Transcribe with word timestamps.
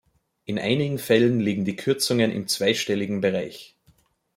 In 0.45 0.57
einigen 0.57 0.97
Fällen 0.97 1.39
liegen 1.41 1.63
die 1.63 1.75
Kürzungen 1.75 2.31
im 2.31 2.47
zweistelligen 2.47 3.21
Bereich. 3.21 3.75